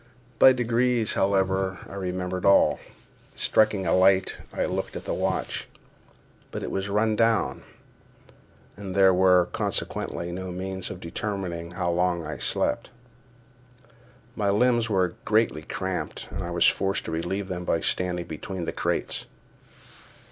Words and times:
By 0.39 0.51
degrees, 0.51 1.13
however, 1.13 1.77
I 1.87 1.93
remembered 1.93 2.43
all. 2.43 2.79
Striking 3.35 3.85
a 3.85 3.93
light, 3.95 4.39
I 4.51 4.65
looked 4.65 4.95
at 4.95 5.05
the 5.05 5.13
watch; 5.13 5.67
but 6.49 6.63
it 6.63 6.71
was 6.71 6.89
run 6.89 7.15
down, 7.15 7.61
and 8.75 8.95
there 8.95 9.13
were, 9.13 9.49
consequently, 9.51 10.31
no 10.31 10.51
means 10.51 10.89
of 10.89 11.01
determining 11.01 11.69
how 11.73 11.91
long 11.91 12.25
I 12.25 12.39
slept. 12.39 12.89
My 14.35 14.49
limbs 14.49 14.89
were 14.89 15.13
greatly 15.23 15.61
cramped, 15.61 16.27
and 16.31 16.41
I 16.43 16.49
was 16.49 16.67
forced 16.67 17.05
to 17.05 17.11
relieve 17.11 17.47
them 17.47 17.63
by 17.63 17.79
standing 17.81 18.25
between 18.25 18.65
the 18.65 18.73
crates. 18.73 19.27